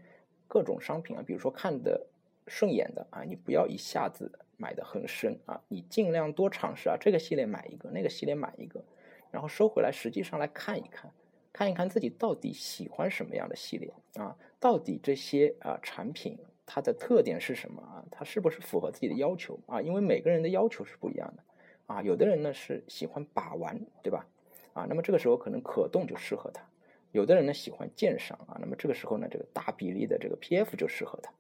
[0.49, 2.05] 各种商品啊，比如说看的
[2.47, 4.29] 顺眼的啊，你不要一下子。
[4.63, 8.81] 买的很深啊，你尽量多尝试啊，这个系列买一个，那个系列买一个，
[9.29, 11.11] 然后收回来，实际上来看一看，
[11.51, 19.81] 看一看自己到底喜欢什么样的系列啊，到底这些啊产品它的特点是什么啊，它是不是符合自己的要求啊？
[19.81, 21.43] 因为每个人的要求是不一样的
[21.87, 24.25] 啊，有的人呢是喜欢把玩，对吧？
[24.71, 26.63] 啊，那么这个时候可能可动就适合他，
[27.11, 31.33] 有的人呢喜欢鉴赏啊，那么这个时候呢，这个大比例的这个 PF 就适合他。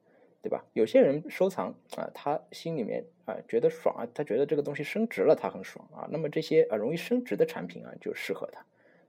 [0.43, 0.61] 对吧？
[0.73, 6.05] 有些人收藏啊，他心里面啊觉得爽啊，他觉得这个东西升值了，他很爽啊。
[6.11, 8.61] 那么这些啊容易升值的产品啊，就适合他，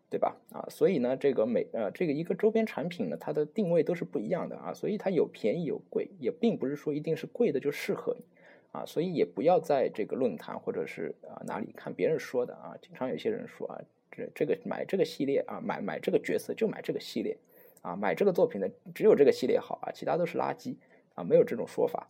[0.09, 0.37] 对吧？
[0.53, 4.73] 啊，所以呢，这个每呃这个一个周边产品呢，它的定位都是不一样的啊。
[4.73, 8.25] 所以它有便宜有贵，也并不是说一定是贵的就适合你
[8.71, 8.85] 啊。
[8.87, 12.77] 所以也不要在这个论坛或者是啊哪里看别人说的啊。
[12.81, 13.81] 经常有些人说啊，
[14.13, 17.37] 这这个买这个系列啊，买买这个角色就买这个系列
[17.83, 20.77] 啊，买这个作品的只有这个系列好啊，其他都是垃圾。
[21.15, 22.09] 啊，没有这种说法，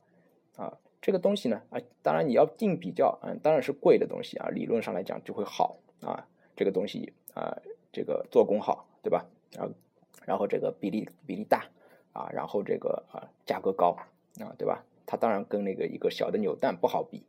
[0.56, 7.56] 啊，这个东西呢，啊，当然你要定比较，嗯，当然是贵的东西啊，理论上来讲就会好啊，这个东西啊，
[7.92, 9.26] 这个做工好，对吧？
[9.58, 9.68] 啊，
[10.24, 11.66] 然后这个比例比例大，
[12.12, 13.96] 啊，然后这个啊价格高，
[14.40, 14.84] 啊，对吧？
[15.06, 17.22] 它当然跟那个一个小的扭蛋不好比，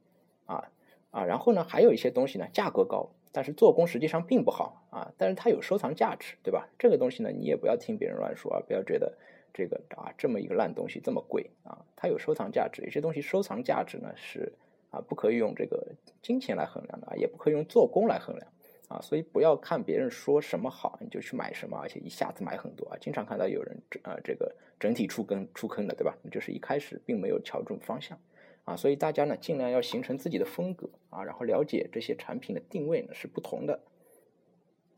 [0.45, 0.71] 啊
[1.11, 6.69] 啊，然后呢，还有一些东西呢，价格高，但是做工实际上并不好，啊，但是它有收藏价值，对吧？
[6.79, 9.17] 这个东西呢，你也不要听别人乱说啊，不要觉得。
[9.55, 12.81] 这个啊这么一个烂东西这么贵啊，它有收藏价值。
[12.83, 14.51] 有些东西收藏价值呢是
[14.89, 18.51] 啊不可以用这个金钱来衡量的啊，也不可以用做工来衡量
[18.89, 22.97] 啊，所以不要看别人说什么好你就去买什么，而且一下子买很多啊。
[22.99, 26.13] 经常看到有人啊这个整体出坑出坑的，对吧？
[26.29, 28.19] 就是一开始并没有瞧准方向
[28.65, 33.79] 啊，所以大家呢尽量要形成自己的风格啊，然后了解这些产品的定位呢是不同的。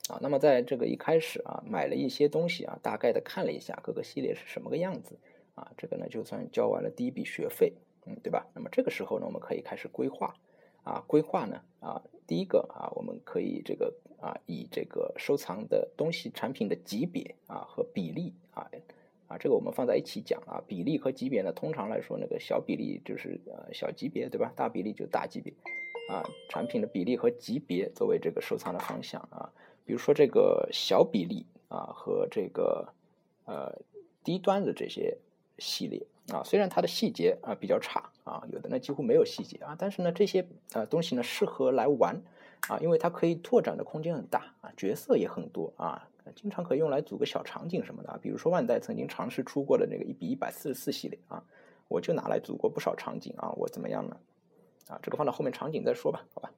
[0.10, 5.18] 啊，那么在这个一开始啊，买了一些东西啊，大概的看了一下各个系列是什么个样子
[5.56, 7.74] 啊，这个呢就算交完了第一笔学费，
[8.06, 8.48] 嗯，对吧？
[8.54, 10.34] 那么这个时候呢，我们可以开始规划
[10.84, 18.70] 啊，规划呢啊，第一个啊，我们可以这个啊，以这个收藏的东西产品的级别啊和比例啊
[19.28, 24.54] 啊，这个我们放在一起讲啊，比例和级别呢，通常来说那个小比例就是呃小级别，对吧？
[24.56, 25.52] 大比例就大级别
[26.10, 29.52] 啊，产品的比例和级别作为这个收藏的方向啊。
[29.88, 32.94] 比如说这个小比例啊和这个
[33.46, 33.74] 呃
[34.22, 35.18] 低端的这些
[35.58, 42.22] 系列啊，虽然它的细节啊比较差啊，有的呢几乎没有细节啊，但是呢这些呃东西呢适合来玩
[42.68, 48.20] 啊，因为它可以拓展的空间很大啊，角色也很多啊，经常可以用来组个小场景什么的啊。
[48.22, 51.42] 比如说万代曾经尝试出过的那个一比一百四十四系列啊，
[51.88, 54.18] 我就拿来组过不少场景啊，我怎么样呢？
[54.90, 56.52] 啊，这个放到后面场景再说吧，好吧。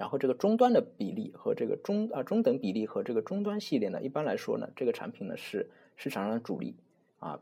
[0.00, 6.74] 然后这个终端的比例和这个中啊中等比例和这个终端系列呢，一般来说呢，这个产品呢是市场上的主力
[7.18, 7.38] 啊，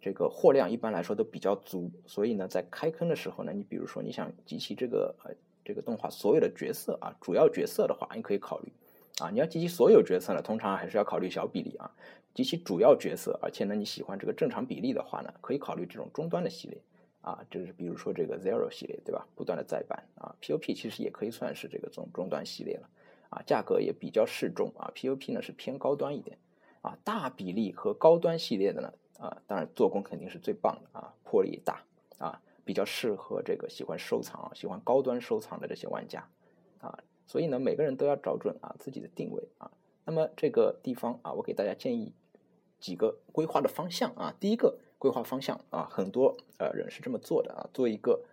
[0.00, 5.30] 这个货量一般来说都比较足，所以呢，在开坑的时候呢，你比如说你想集齐这个呃
[5.64, 8.72] 这个动画所有的角色啊，主要角色的话，你可以考虑
[9.20, 11.88] 啊，你要集齐所有角色呢，通常还是要考虑小比例啊，
[12.34, 16.76] 集齐主要角色，而且呢你喜欢这个正常比例的话呢，可以考虑这种终端的系列。
[17.24, 19.26] 啊，就是比如说这个 Zero 系列，对吧？
[19.34, 22.90] 不断的再版啊，POP 其实也可以算是这个中中端系列了
[23.30, 26.36] 啊，价格也比较适中啊，POP 呢是偏高端一点
[26.82, 31.82] 啊，大比例和高端系列的呢啊，当然做工肯定是最棒的啊，魄力大
[32.18, 36.28] 啊，比较适合这个喜欢收藏、喜欢高端收藏的这些玩家
[36.82, 39.70] 啊，所以呢，每个人都要找准啊自己的定位啊。
[40.04, 42.12] 那么这个地方啊，我给大家建议
[42.78, 44.78] 几个规划的方向啊，第一个。
[44.98, 48.24] 规划方向啊，很多呃人是这么做的啊，做一个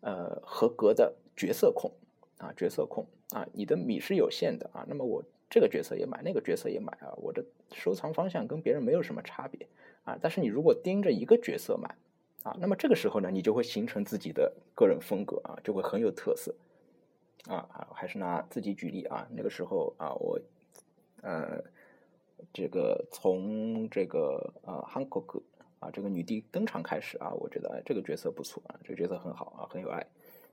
[0.00, 1.92] 呃合格的角色控
[2.38, 9.68] 啊，角色控啊，你的米是有限的啊，那么我这个角色也买，那个角色也买啊，我的收藏方向跟别人没有什么差别
[10.02, 11.94] 啊，但是你如果盯着一个角色买
[12.42, 16.52] 啊，那么这个时候呢，你就会形成自己的个人风格啊，就会很有特色
[17.46, 20.40] 啊啊，还是拿自己举例啊，那个时候啊，我
[21.22, 21.62] 呃
[22.52, 25.40] 这个从这个呃韩国哥。
[25.84, 30.06] 啊，这个女帝登场开始啊，我觉得这个角色不错啊，这个角色很好啊，很有爱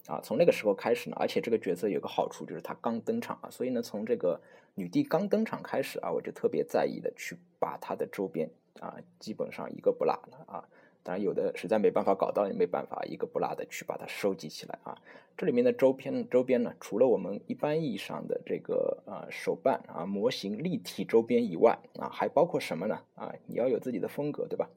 [0.08, 0.20] 啊。
[0.22, 4.41] 从那个时候开始呢，而且这个角色有个好处就是她刚登场啊，所以呢，从这个
[4.76, 8.50] 女帝刚登场开始啊，我就特别在意的去把她的周边
[8.82, 10.67] 啊，基本上一个不落的啊。
[11.04, 14.96] 当然有的实在没办法搞到，也没办法一个不落的去把它收集起来啊。
[15.36, 23.00] 这里面的周边周边呢，除了我们一般意义上的这个啊手办啊模型立体周边以外啊，还包括什么呢？
[23.15, 24.70] 啊，你要有自己的风格，对吧？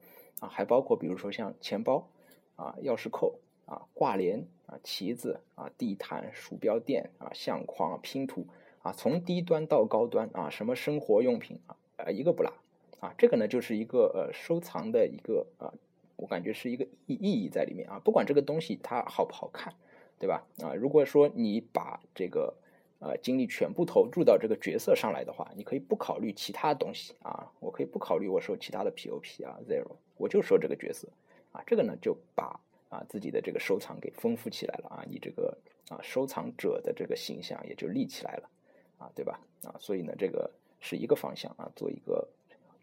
[0.47, 2.07] 还包括比如说像钱包
[2.55, 8.45] 啊、钥匙扣啊、挂帘啊、旗子啊、地毯、鼠标垫啊、相框、拼图
[8.81, 12.53] 啊，从低端到高端啊，什么生活用品啊，呃，一个不落
[12.99, 13.13] 啊。
[13.17, 15.73] 这个呢，就是一个呃收藏的一个啊，
[16.15, 17.99] 我感觉是一个意意义在里面啊。
[17.99, 19.73] 不管这个东西它好不好看，
[20.19, 20.45] 对吧？
[20.63, 22.53] 啊，如果说你把这个
[22.99, 31.07] 呃，精力全部投入到这个角色上来的话，你可以不考虑其他东西啊，我可以不考虑我收其他的 POP 啊，Zero，我就收这个角色
[31.51, 35.57] 啊，这个呢就把啊自己的这个收藏给丰富起来了啊，你这个
[35.89, 38.49] 啊收藏者的这个形象也就立起来了
[38.97, 39.39] 啊，对吧？
[39.65, 42.27] 啊，所以呢这个是一个方向啊，做一个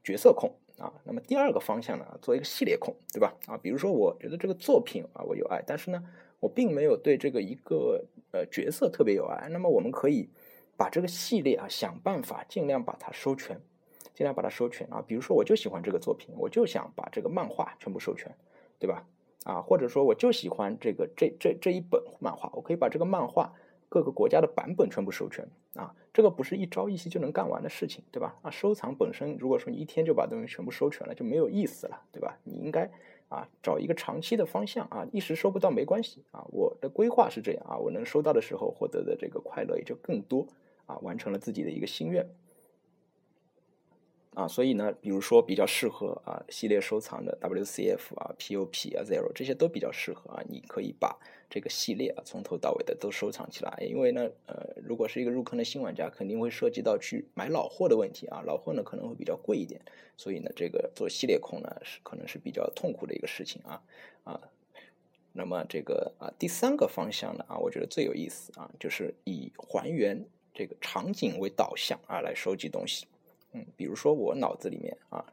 [0.05, 3.35] 角色控啊，那么第二个方向呢，做一个系列控，对吧？
[3.47, 6.05] 啊，比如说我觉得这个作品啊我有爱，但是呢。
[6.43, 10.29] 我并没有对这个一个呃角色特别有爱，那么我们可以
[10.77, 13.61] 把这个系列啊想办法尽量把它收全，
[14.13, 15.05] 尽量把它收全啊。
[15.07, 18.35] 比如说我就喜欢这个作品，我就想把这个漫画全部收全，
[18.79, 19.07] 对吧？
[19.45, 23.53] 啊，或者说我就喜欢这个这这这一本漫画，我可以把这个漫画
[23.89, 25.95] 各个国家的版本全部收全啊。
[26.13, 28.37] 这个不是一朝一夕就能干完的事情，对吧？
[28.43, 32.39] 啊，收藏本身如果说你一天就把东西全部收全了，就没有意思了，对吧？
[32.45, 32.91] 你应该。
[33.33, 36.45] 啊，找一个长期的方向啊，一时收不到没关系啊。
[36.51, 40.47] 我的规划是这样啊，我能收到的时候获得的这个快乐也就更多
[40.85, 42.27] 啊，完成了自己的一个心愿
[44.35, 44.49] 啊。
[44.49, 50.43] 所以呢，比如说比较适合啊系列收藏的 WCF 啊、POP 啊、Zero 这些都比较适合啊。
[50.49, 51.19] 你可以把
[51.51, 59.81] 这个系列啊从头到尾的都收藏起来，因为呢，呃，如果是一个入坑的新玩家，肯定会涉及到去买老货的问题啊，老货呢可能会比较贵一点，
[60.17, 63.83] 所以呢，这个做系列控呢是可能是比较痛苦的一个事情啊
[64.25, 64.41] 啊。
[65.35, 73.07] 那么这个啊第三个方向呢啊，我觉得最有意思啊，就是以还原这个场景为导向啊来收集东西。
[73.53, 75.25] 嗯，比如说我脑子里面啊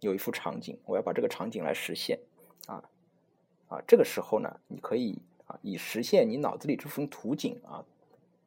[0.00, 2.18] 有一幅场景，我要把这个场景来实现
[2.66, 2.82] 啊
[3.68, 5.58] 啊，这个时候呢，你可以啊。
[5.62, 7.84] 以实现你脑子里这幅图景啊，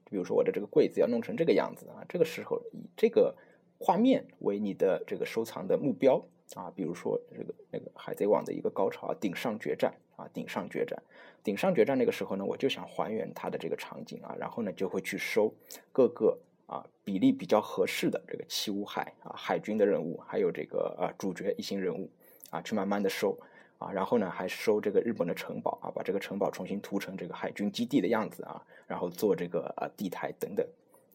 [0.10, 3.36] 比如说我的这个柜子要弄成这个样子啊，这个时候以这个
[3.80, 6.24] 画面为你的这个收藏的目标
[6.56, 11.02] 啊，比如说这个那个海贼王的一个高潮啊，顶上决战啊，顶上决战，
[11.44, 15.54] 顶上决战那个时候呢，我就想还原它的这个场景啊，然后呢就会去收
[15.92, 22.10] 各个啊比例比较合适的这个七武海啊海军的人物，还有这个呃主角一行人物
[22.50, 23.38] 啊，去慢慢的收。
[23.78, 30.66] 啊，然后呢，还收这个日本的城堡啊，把这个城堡重新涂成这个海军基地的样子啊，然后做这个啊地台等等，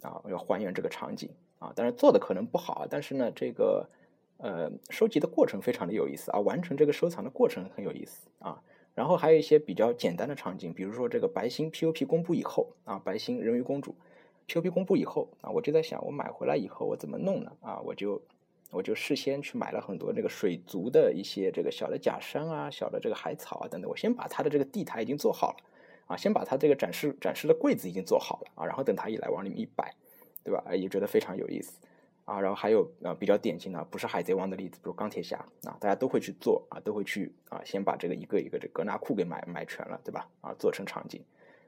[0.03, 1.73] 啊，要还原这个场景啊。
[1.75, 3.89] 当然做的可能不好，但是呢，这个
[4.37, 8.63] 呃收集的过程非常的有意思啊，完成这个收藏的过程很有意思啊。
[8.95, 13.95] 然后还有一些比较简单的场景，比如说这个白星 POP 公布以后啊，白星人鱼公主
[14.51, 17.53] POP 公布以后啊，我就在想，我买回来以后我怎么弄呢？
[17.61, 18.21] 啊，我就。
[18.73, 23.91] 我就事先去买了很多这个水族的一些这个小的假山啊，小的这个海草啊等等。
[23.91, 25.57] 我先把它的这个地台已经做好了
[26.07, 29.93] 啊，先把它这个展示展示的柜子已经做好了啊，然后等他一来往里面一摆，
[30.45, 30.63] 对吧？
[30.73, 31.81] 也觉得非常有意思
[32.25, 32.41] 啊。
[32.41, 40.29] 然后还有啊比较典型的，不是海贼王的例子，比如钢铁侠啊，大家都会去做啊，都会去啊，先把这个一个一个这格纳库给买买全了，对吧？
[40.43, 41.21] 啊，做成场景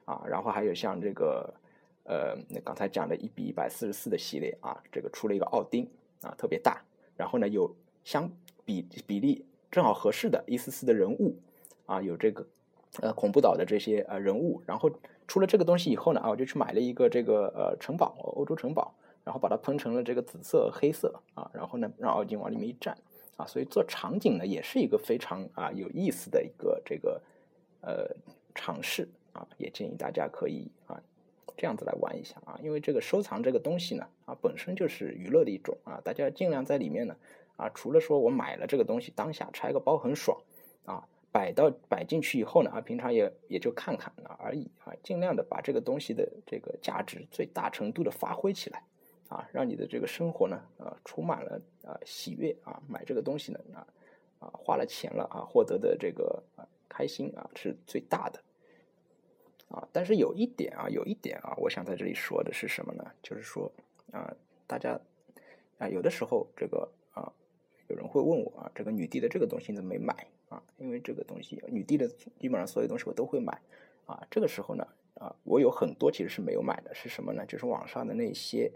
[0.04, 0.22] 啊。
[0.28, 1.52] 然后还有像这个
[2.04, 5.88] 呃，那刚才讲的一比一百四十四的系列啊，这个出了一个奥丁
[6.22, 6.82] 啊，特别大。
[7.16, 8.28] 然后呢，有相
[8.64, 11.38] 比比例正好合适的一丝丝的人物，
[11.86, 12.44] 啊，有这个
[13.00, 14.60] 呃恐怖岛的这些呃人物。
[14.66, 14.90] 然后
[15.28, 22.98] 出了这个东西以后呢，啊，我就去买了一个这个呃城堡，欧洲城堡，然后把它喷成了这个紫色、黑色啊，然后呢让奥丁往里面一站
[23.36, 27.22] 啊，所以做场景呢也是一个非常啊有意思的一个这个
[27.82, 28.10] 呃
[28.54, 31.00] 尝试啊，也建议大家可以啊。
[31.62, 37.16] 这样子来玩一下啊，因为这个收藏这个东西呢，啊，本身就是娱乐的一种啊，大家尽量在里面呢，
[37.56, 40.36] 啊，除了说我买了这个东西当下拆个包很爽
[40.84, 48.82] 啊，摆到摆进去以后呢，啊，平常也也就看看啊而已啊，尽量的把这个东西的这个价值最大程度的发挥起来
[49.28, 53.86] 啊，让你的这个生活呢，啊，充满了啊喜悦啊，买这个东西呢，啊
[54.40, 58.42] 啊花了钱了啊，获得的这个啊开心啊是最大的。
[59.72, 63.10] 啊，但是有一点啊，有一点啊，我想在这里说的是什么呢？
[63.22, 63.72] 就是说
[64.12, 64.30] 啊，
[64.66, 65.00] 大家
[65.78, 67.32] 啊，有的时候这个啊，
[67.88, 70.14] 有人会问我啊，这个女帝的这个东西怎么没买
[70.50, 70.62] 啊？
[70.76, 72.06] 因为这个东西，女帝的
[72.38, 73.58] 基本上所有东西我都会买
[74.04, 74.22] 啊。
[74.30, 77.46] 这个时候呢，啊，我有很多其实是没有买的，是什么呢？
[77.46, 78.70] 就是网上的那些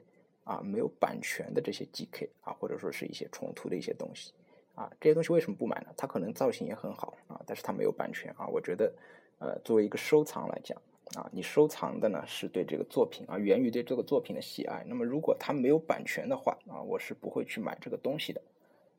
[0.44, 4.32] 啊没有版权的这些 GK 啊，或者说是一些冲突的一些东西
[4.74, 4.90] 啊。
[4.98, 5.92] 这些东西为什么不买呢？
[5.94, 8.46] 它可能造型也很好啊，但是它没有版权啊。
[8.46, 8.90] 我觉得。
[9.38, 10.80] 呃，作为一个收藏来讲
[11.14, 14.82] 啊，你收藏的呢是对这个作品啊，源于对这个作品的喜爱。
[14.88, 18.40] 那么如果它没有版权的话啊，我是不会去买这个东西的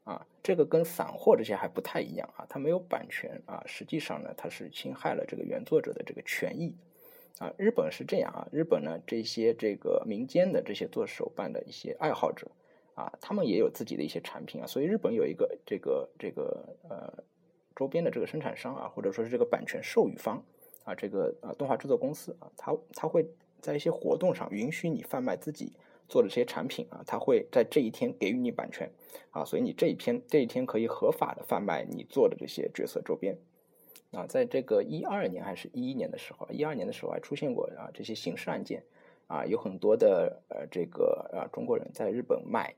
[0.03, 0.25] 啊。
[0.43, 6.75] 这个跟散货这些还不太一样啊，它没有版权啊，实际上呢，它是侵害了这个原作者的这个权益
[7.39, 7.51] 啊。
[7.57, 12.47] 日本是这样啊，日本呢这些这个民间的这些做手办的一些爱好者
[12.93, 17.23] 啊，他们也有自己的一些产品啊，所以日本有一个这个这个呃。
[17.77, 20.43] 周边的这个生产商啊，或者说是这个版权授予方
[20.83, 23.23] 啊，这个啊动画制作公司啊，他他会
[23.61, 25.71] 在一些活动上允许你贩卖自己
[26.09, 28.89] 做的这些产品啊，他会在这一天给予你版权
[29.29, 33.37] 啊，所以你这一篇这一天可以合法的贩卖你做的这些角色周边
[34.11, 38.81] 啊，在这个一二年还是一一年的时候，一二年的时候还出现过啊这些刑事案件
[39.27, 42.73] 啊，有很多的呃这个呃中国人在日本卖。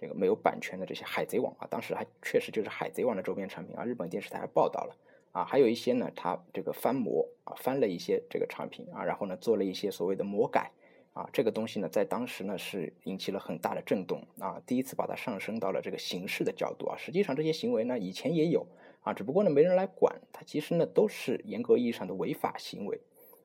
[0.00, 3.84] 这个没有版权的这些海贼王啊，当时还确实就是海贼王的周边产品啊。
[3.84, 4.96] 日本电视台还报道了
[5.32, 10.70] 啊，还有一些呢，他这个翻模啊，翻了一些这个产品啊，然后呢做了一些所谓的魔改
[11.14, 16.96] 啊，这个东西呢在当时呢是引起了很大的震动啊，第一次把它上升到了这个刑事的角度啊。
[16.96, 18.64] 实际上这些行为呢以前也有
[19.00, 23.00] 啊，只不过呢没人来管，它其实呢都是严格意义上的违法行为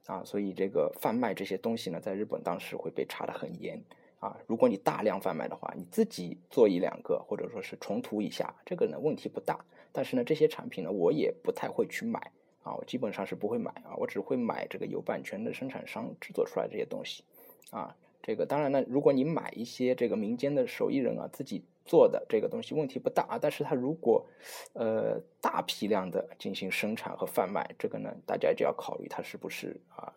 [0.06, 3.82] 啊，所以这个贩卖这些东西呢，在日本当时会被查得很严。
[4.24, 9.60] 啊，如果你大量贩卖的话，你自己做一两个，或者说是重涂一下，这个呢问题不大。
[9.92, 12.32] 但是呢，这些产品呢，我也不太会去买
[12.64, 17.26] 啊，我基本上是不会买啊，我只会买这个有版权的生产商制作出来这些东西
[17.70, 17.94] 啊。
[18.22, 23.38] 这个当然呢，如果你买一些这个民间的手艺人啊自己做的这个东西，问题不大啊。
[23.38, 24.26] 但是它如果
[24.72, 30.14] 呃大批量的进行生产和贩卖，这个呢，大家就要考虑它是不是啊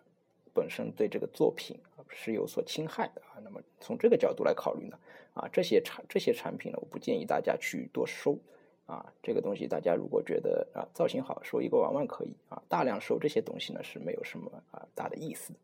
[0.54, 1.76] 本身对这个作品
[2.08, 3.40] 是有所侵害的啊。
[3.42, 4.98] 那么从这个角度来考虑呢，
[5.34, 8.38] 啊，这些产这些产品呢，我不建议大家去多收
[8.86, 9.12] 啊。
[9.22, 15.58] 这个东西大家如果觉得啊造型好，收一个玩玩可以啊，大量收这些东西呢是没有什么啊大的意思的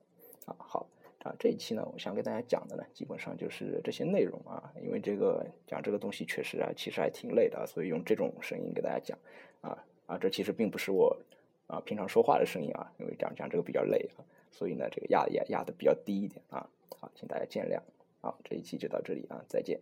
[0.47, 0.57] 啊。
[0.59, 0.87] 好
[1.25, 4.73] 啊，这一期呢，我想给大家讲的呢，基本上就是这些内容啊。
[4.83, 9.19] 因为这个讲这个东西确实啊，其实还挺累的，所以用这种声音给大家讲
[9.61, 11.17] 啊啊，这其实并不是我。
[11.69, 14.21] 啊，平常说话的声音啊，因为讲讲这个比较累啊，
[14.53, 16.69] 所以呢，这个压压压的比较低一点啊，
[17.01, 17.81] 好，请大家见谅。
[18.21, 19.81] 好，这一期就到这里啊，再见。